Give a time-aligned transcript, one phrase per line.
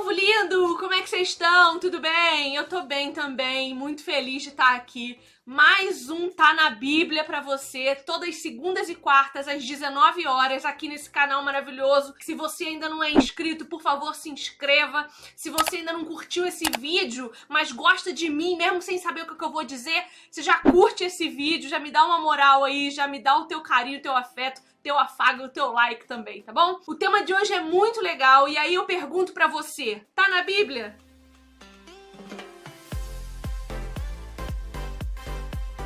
[0.00, 0.78] povo lindo!
[0.78, 1.78] Como é que vocês estão?
[1.78, 2.56] Tudo bem?
[2.56, 5.20] Eu tô bem também, muito feliz de estar aqui.
[5.44, 10.88] Mais um Tá na Bíblia para você, todas segundas e quartas às 19 horas aqui
[10.88, 12.14] nesse canal maravilhoso.
[12.20, 15.06] Se você ainda não é inscrito, por favor, se inscreva.
[15.36, 19.36] Se você ainda não curtiu esse vídeo, mas gosta de mim, mesmo sem saber o
[19.36, 22.90] que eu vou dizer, você já curte esse vídeo, já me dá uma moral aí,
[22.90, 26.42] já me dá o teu carinho, o teu afeto teu afago, o teu like também,
[26.42, 26.80] tá bom?
[26.86, 30.42] O tema de hoje é muito legal e aí eu pergunto para você, tá na
[30.42, 30.96] Bíblia?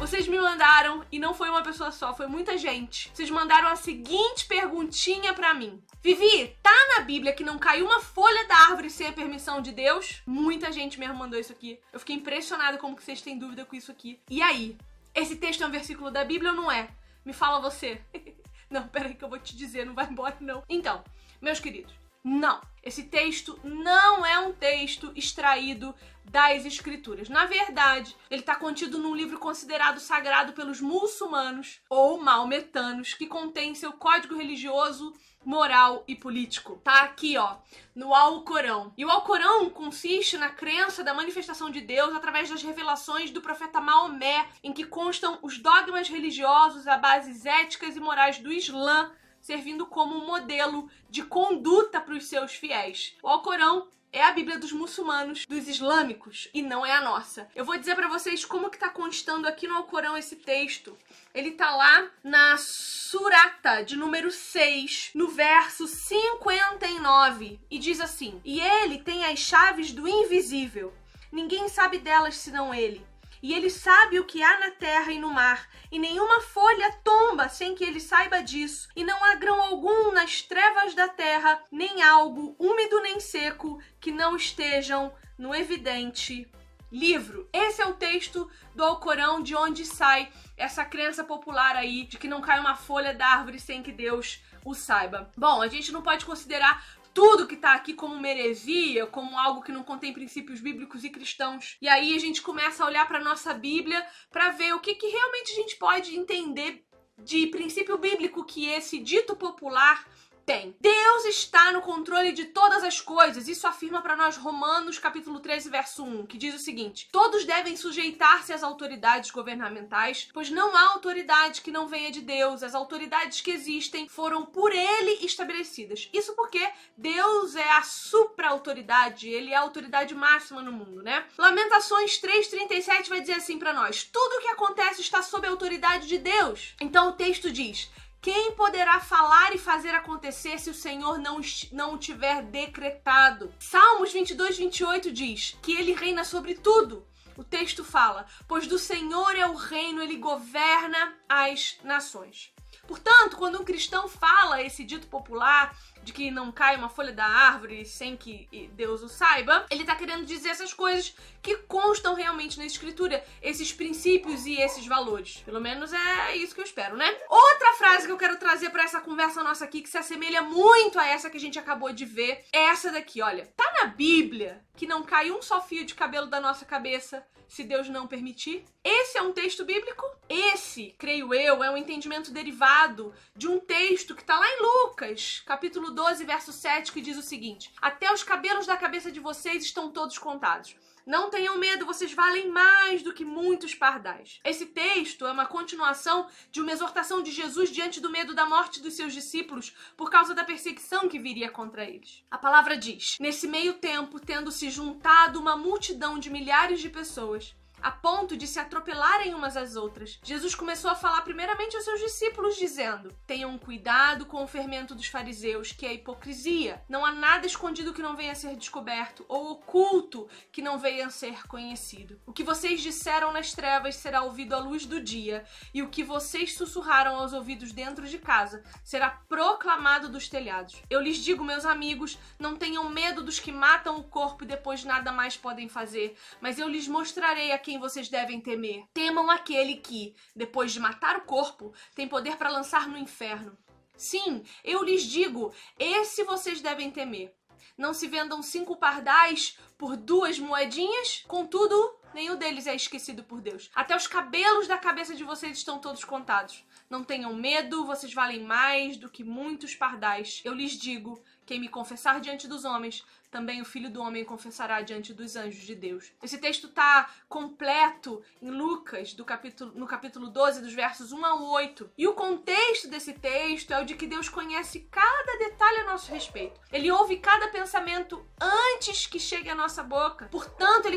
[0.05, 3.11] Vocês me mandaram, e não foi uma pessoa só, foi muita gente.
[3.15, 5.83] Vocês mandaram a seguinte perguntinha para mim.
[6.03, 9.73] Vivi, tá na Bíblia que não caiu uma folha da árvore sem a permissão de
[9.73, 10.23] Deus?
[10.27, 11.81] Muita gente mesmo mandou isso aqui.
[11.91, 14.21] Eu fiquei impressionada como que vocês têm dúvida com isso aqui.
[14.29, 14.77] E aí?
[15.15, 16.91] Esse texto é um versículo da Bíblia ou não é?
[17.25, 17.99] Me fala você.
[18.75, 20.65] Não, peraí que eu vou te dizer, não vai embora não.
[20.69, 21.05] Então,
[21.41, 22.61] meus queridos, não.
[22.83, 27.29] Esse texto não é um texto extraído das escrituras.
[27.29, 33.75] Na verdade, ele está contido num livro considerado sagrado pelos muçulmanos ou maometanos, que contém
[33.75, 36.81] seu código religioso moral e político.
[36.83, 37.57] Tá aqui, ó,
[37.95, 38.93] no Alcorão.
[38.97, 43.81] E o Alcorão consiste na crença da manifestação de Deus através das revelações do profeta
[43.81, 49.13] Maomé, em que constam os dogmas religiosos, as bases éticas e morais do Islã,
[49.45, 53.15] servindo como um modelo de conduta para os seus fiéis.
[53.23, 57.47] O Alcorão é a Bíblia dos muçulmanos, dos islâmicos, e não é a nossa.
[57.55, 60.97] Eu vou dizer para vocês como que tá constando aqui no Alcorão esse texto.
[61.35, 68.63] Ele tá lá na Surata, de número 6, no verso 59, e diz assim: E
[68.63, 70.95] ele tem as chaves do invisível.
[71.31, 73.05] Ninguém sabe delas senão ele
[73.45, 77.47] e ele sabe o que há na terra e no mar, e nenhuma folha tomba
[77.47, 82.03] sem que ele saiba disso, e não há grão algum nas trevas da terra, nem
[82.03, 86.51] algo úmido nem seco que não estejam no evidente
[86.91, 87.47] livro.
[87.53, 92.27] Esse é o texto do Alcorão de onde sai essa crença popular aí de que
[92.27, 95.31] não cai uma folha da árvore sem que Deus o saiba.
[95.37, 96.83] Bom, a gente não pode considerar
[97.15, 101.11] tudo que tá aqui como uma heresia, como algo que não contém princípios bíblicos e
[101.11, 101.77] cristãos.
[101.81, 105.07] E aí a gente começa a olhar para nossa Bíblia para ver o que, que
[105.07, 106.85] realmente a gente pode entender
[107.17, 110.05] de princípio bíblico que esse dito popular
[110.45, 110.77] tem.
[110.81, 113.49] Deus está no controle de todas as coisas.
[113.49, 117.77] Isso afirma para nós Romanos, capítulo 13, verso 1, que diz o seguinte: Todos devem
[117.77, 122.63] sujeitar-se às autoridades governamentais, pois não há autoridade que não venha de Deus.
[122.63, 126.09] As autoridades que existem foram por ele estabelecidas.
[126.13, 126.67] Isso porque
[126.97, 131.27] Deus é a supra-autoridade, ele é a autoridade máxima no mundo, né?
[131.39, 136.07] Lamentações 3:37 vai dizer assim para nós: Tudo o que acontece está sob a autoridade
[136.07, 136.75] de Deus.
[136.81, 137.91] Então o texto diz:
[138.25, 143.53] quem poderá falar e fazer acontecer se o Senhor não, não tiver decretado?
[143.59, 147.07] Salmos 22, 28 diz que ele reina sobre tudo.
[147.37, 152.51] O texto fala: Pois do Senhor é o reino, ele governa as nações.
[152.89, 157.25] Portanto, quando um cristão fala esse dito popular de que não cai uma folha da
[157.25, 162.59] árvore sem que Deus o saiba, ele está querendo dizer essas coisas que constam realmente
[162.59, 165.39] na escritura, esses princípios e esses valores.
[165.45, 167.17] Pelo menos é isso que eu espero, né?
[167.29, 170.99] Outra frase que eu quero trazer para essa conversa nossa aqui que se assemelha muito
[170.99, 173.47] a essa que a gente acabou de ver é essa daqui, olha.
[173.57, 177.63] Tá na Bíblia que não cai um só fio de cabelo da nossa cabeça se
[177.63, 178.65] Deus não permitir.
[178.83, 180.05] Esse é um texto bíblico.
[180.29, 185.43] Esse, creio eu, é um entendimento derivado de um texto que está lá em Lucas,
[185.47, 189.65] capítulo 12, verso 7, que diz o seguinte: Até os cabelos da cabeça de vocês
[189.65, 190.77] estão todos contados.
[191.07, 194.41] Não tenham medo, vocês valem mais do que muitos pardais.
[194.43, 198.81] Esse texto é uma continuação de uma exortação de Jesus diante do medo da morte
[198.81, 202.25] dos seus discípulos por causa da perseguição que viria contra eles.
[202.31, 207.55] A palavra diz: Nesse meio tempo, tendo se juntado uma multidão de milhares de pessoas,
[207.85, 210.19] a ponto de se atropelarem umas às outras.
[210.23, 215.07] Jesus começou a falar primeiramente aos seus discípulos, dizendo: Tenham cuidado com o fermento dos
[215.07, 216.83] fariseus, que é a hipocrisia.
[216.89, 221.09] Não há nada escondido que não venha a ser descoberto, ou oculto que não venha
[221.09, 222.19] a ser conhecido.
[222.25, 225.45] O que vocês disseram nas trevas será ouvido à luz do dia,
[225.75, 230.81] e o que vocês sussurraram aos ouvidos dentro de casa será proclamado dos telhados.
[230.89, 234.85] Eu lhes digo, meus amigos, não tenham medo dos que matam o corpo e depois
[234.85, 238.85] nada mais podem fazer, mas eu lhes mostrarei a quem quem vocês devem temer.
[238.95, 243.59] Temam aquele que, depois de matar o corpo, tem poder para lançar no inferno.
[243.97, 247.35] Sim, eu lhes digo, esse vocês devem temer.
[247.77, 253.71] Não se vendam cinco pardais por duas moedinhas, contudo, nenhum deles é esquecido por Deus.
[253.75, 256.65] Até os cabelos da cabeça de vocês estão todos contados.
[256.89, 260.41] Não tenham medo, vocês valem mais do que muitos pardais.
[260.45, 264.81] Eu lhes digo Quem me confessar diante dos homens, também o Filho do Homem confessará
[264.81, 266.13] diante dos anjos de Deus.
[266.23, 271.35] Esse texto está completo em Lucas, do capítulo, no capítulo 12, dos versos 1 a
[271.35, 271.91] 8.
[271.99, 276.13] E o contexto desse texto é o de que Deus conhece cada detalhe a nosso
[276.13, 276.61] respeito.
[276.73, 280.29] Ele ouve cada pensamento antes que chegue à nossa boca.
[280.31, 280.94] Portanto, ele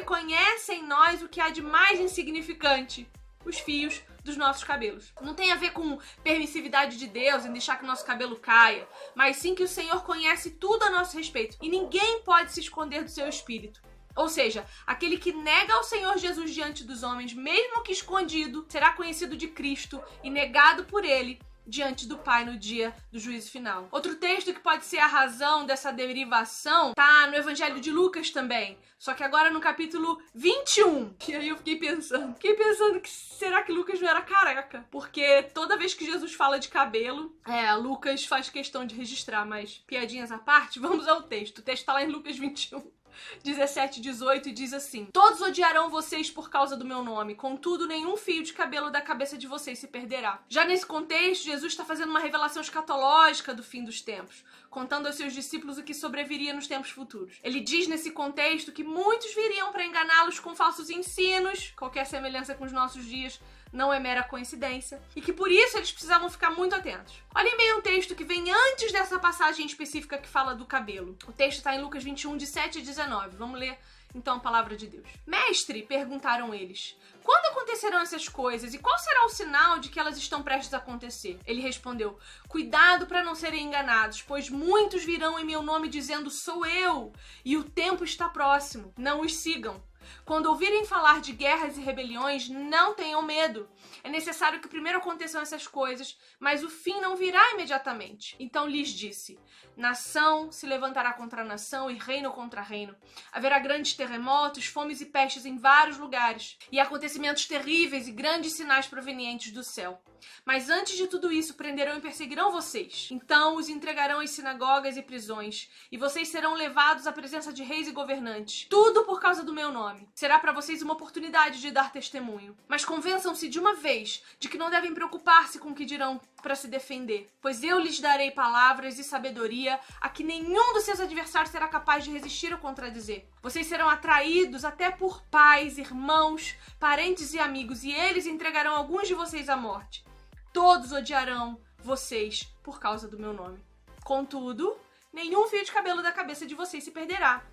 [0.87, 3.07] nós o que há de mais insignificante:
[3.45, 5.13] os fios dos nossos cabelos.
[5.21, 8.87] Não tem a ver com permissividade de Deus em deixar que o nosso cabelo caia,
[9.15, 13.03] mas sim que o Senhor conhece tudo a nosso respeito e ninguém pode se esconder
[13.03, 13.81] do seu espírito.
[14.15, 18.91] Ou seja, aquele que nega ao Senhor Jesus diante dos homens, mesmo que escondido, será
[18.91, 23.87] conhecido de Cristo e negado por ele diante do Pai no dia do juízo final.
[23.91, 28.77] Outro texto que pode ser a razão dessa derivação tá no Evangelho de Lucas também,
[28.97, 31.15] só que agora no capítulo 21.
[31.27, 34.85] E aí eu fiquei pensando, fiquei pensando que será que Lucas não era careca?
[34.89, 39.83] Porque toda vez que Jesus fala de cabelo, é, Lucas faz questão de registrar, mas
[39.85, 41.59] piadinhas à parte, vamos ao texto.
[41.59, 42.96] O texto tá lá em Lucas 21.
[43.44, 48.18] 17, 18 e diz assim: Todos odiarão vocês por causa do meu nome, contudo, nenhum
[48.18, 50.42] fio de cabelo da cabeça de vocês se perderá.
[50.50, 54.44] Já nesse contexto, Jesus está fazendo uma revelação escatológica do fim dos tempos,
[54.77, 57.39] contando aos seus discípulos o que sobreviria nos tempos futuros.
[57.44, 62.63] Ele diz nesse contexto que muitos viriam para enganá-los com falsos ensinos, qualquer semelhança com
[62.63, 63.41] os nossos dias
[63.74, 67.15] não é mera coincidência, e que por isso eles precisavam ficar muito atentos.
[67.33, 71.18] Olhem bem um texto que vem antes dessa passagem específica que fala do cabelo.
[71.27, 73.35] O texto está em Lucas 21, de 7 a 19.
[73.35, 73.80] Vamos ler
[74.13, 75.07] então a palavra de Deus.
[75.25, 76.95] Mestre, perguntaram eles,
[77.27, 80.77] quando acontecerão essas coisas e qual será o sinal de que elas estão prestes a
[80.77, 81.38] acontecer?
[81.45, 86.65] Ele respondeu: Cuidado para não serem enganados, pois muitos virão em meu nome dizendo sou
[86.65, 87.12] eu,
[87.44, 88.94] e o tempo está próximo.
[88.97, 89.83] Não os sigam.
[90.25, 93.69] Quando ouvirem falar de guerras e rebeliões, não tenham medo.
[94.04, 98.36] É necessário que primeiro aconteçam essas coisas, mas o fim não virá imediatamente.
[98.39, 99.39] Então lhes disse:
[99.75, 102.95] Nação se levantará contra nação e reino contra reino.
[103.31, 108.88] Haverá grandes terremotos, fomes e pestes em vários lugares, e acontecimentos terríveis e grandes sinais
[108.88, 110.01] provenientes do céu.
[110.45, 113.09] Mas antes de tudo isso, prenderão e perseguirão vocês.
[113.11, 117.87] Então os entregarão em sinagogas e prisões, e vocês serão levados à presença de reis
[117.87, 118.67] e governantes.
[118.69, 120.07] Tudo por causa do meu nome.
[120.13, 122.57] Será para vocês uma oportunidade de dar testemunho.
[122.67, 126.55] Mas convençam-se de uma vez de que não devem preocupar-se com o que dirão para
[126.55, 131.51] se defender, pois eu lhes darei palavras e sabedoria a que nenhum dos seus adversários
[131.51, 133.27] será capaz de resistir ou contradizer.
[133.41, 139.13] Vocês serão atraídos até por pais, irmãos, parentes e amigos, e eles entregarão alguns de
[139.13, 140.05] vocês à morte.
[140.53, 143.59] Todos odiarão vocês por causa do meu nome.
[144.03, 144.77] Contudo,
[145.11, 147.43] nenhum fio de cabelo da cabeça de vocês se perderá.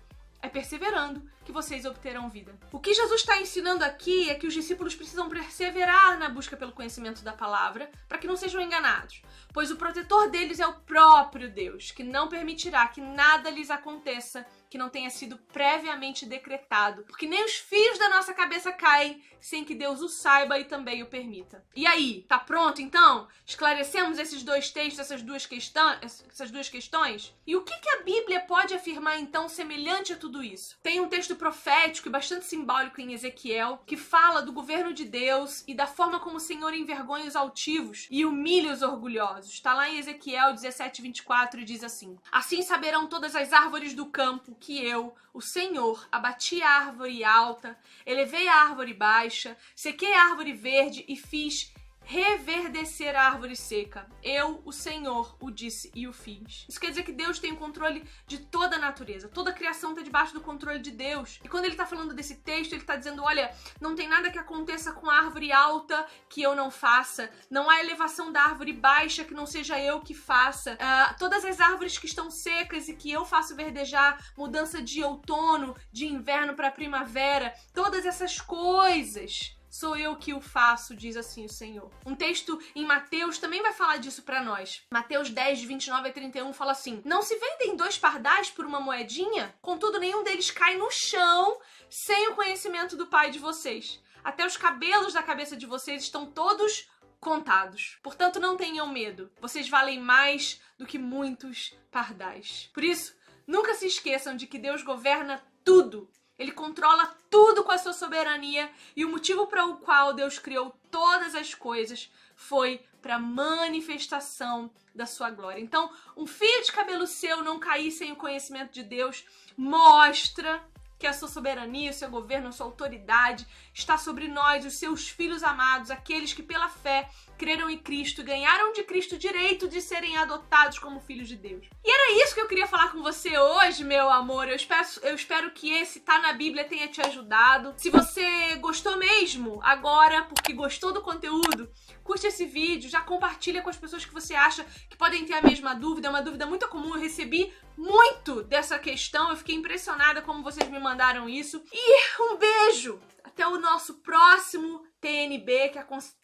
[0.41, 2.55] É perseverando que vocês obterão vida.
[2.71, 6.71] O que Jesus está ensinando aqui é que os discípulos precisam perseverar na busca pelo
[6.71, 9.21] conhecimento da palavra para que não sejam enganados,
[9.53, 14.45] pois o protetor deles é o próprio Deus, que não permitirá que nada lhes aconteça
[14.69, 19.63] que não tenha sido previamente decretado, porque nem os fios da nossa cabeça caem sem
[19.63, 21.63] que Deus o saiba e também o permita.
[21.75, 23.27] E aí, tá pronto então?
[23.45, 27.31] Esclarecemos esses dois textos, essas duas, questões, essas duas questões?
[27.45, 30.79] E o que, que a Bíblia pode afirmar então semelhante a tudo isso?
[30.81, 35.63] Tem um texto profético e bastante simbólico em Ezequiel que fala do governo de Deus
[35.67, 39.51] e da forma como o Senhor envergonha os altivos e humilha os orgulhosos.
[39.51, 44.07] Está lá em Ezequiel 17, 24 e diz assim: Assim saberão todas as árvores do
[44.07, 50.29] campo que eu, o Senhor, abati a árvore alta, elevei a árvore baixa, sequei a
[50.29, 51.73] árvore verde e fiz
[52.05, 54.07] reverdecer a árvore seca.
[54.21, 56.65] Eu, o Senhor, o disse e o fiz.
[56.69, 59.27] Isso quer dizer que Deus tem o controle de toda a natureza.
[59.27, 61.39] Toda a criação está debaixo do controle de Deus.
[61.43, 64.37] E quando ele está falando desse texto, ele está dizendo: olha, não tem nada que
[64.37, 67.29] aconteça com a árvore alta que eu não faça.
[67.49, 70.73] Não há elevação da árvore baixa que não seja eu que faça.
[70.73, 75.75] Uh, todas as árvores que estão secas e que eu faço verdejar, mudança de outono,
[75.91, 81.49] de inverno para primavera, todas essas coisas sou eu que o faço, diz assim o
[81.49, 81.91] Senhor.
[82.05, 84.83] Um texto em Mateus também vai falar disso para nós.
[84.89, 88.79] Mateus 10, de 29 a 31 fala assim: Não se vendem dois pardais por uma
[88.79, 89.53] moedinha?
[89.61, 94.01] Contudo, nenhum deles cai no chão sem o conhecimento do Pai de vocês.
[94.23, 96.89] Até os cabelos da cabeça de vocês estão todos
[97.19, 97.99] contados.
[98.01, 99.29] Portanto, não tenham medo.
[99.41, 102.69] Vocês valem mais do que muitos pardais.
[102.73, 103.13] Por isso,
[103.45, 108.69] nunca se esqueçam de que Deus governa tudo ele controla tudo com a sua soberania
[108.95, 115.05] e o motivo para o qual Deus criou todas as coisas foi para manifestação da
[115.05, 115.61] sua glória.
[115.61, 119.25] Então, um fio de cabelo seu não cair sem o conhecimento de Deus
[119.57, 120.63] mostra
[120.97, 125.09] que a sua soberania, o seu governo, a sua autoridade está sobre nós, os seus
[125.09, 129.67] filhos amados, aqueles que pela fé creram em Cristo e ganharam de Cristo o direito
[129.67, 131.65] de serem adotados como filhos de Deus.
[131.83, 134.47] E era isso que eu queria falar com você hoje, meu amor.
[134.47, 137.73] Eu espero, eu espero que esse Tá na Bíblia tenha te ajudado.
[137.77, 141.69] Se você gostou mesmo agora, porque gostou do conteúdo,
[142.03, 145.41] curte esse vídeo, já compartilha com as pessoas que você acha que podem ter a
[145.41, 146.07] mesma dúvida.
[146.07, 146.93] É uma dúvida muito comum.
[146.93, 149.29] Eu recebi muito dessa questão.
[149.29, 151.63] Eu fiquei impressionada como vocês me mandaram isso.
[151.71, 153.01] E um beijo!
[153.23, 155.79] Até o nosso próximo TNB, que,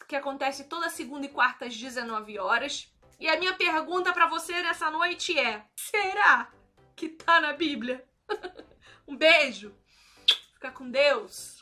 [0.07, 2.91] que acontece toda segunda e quarta às 19 horas.
[3.19, 6.51] E a minha pergunta para você nessa noite é: será
[6.95, 8.03] que tá na Bíblia?
[9.07, 9.75] um beijo.
[10.53, 11.60] Fica com Deus.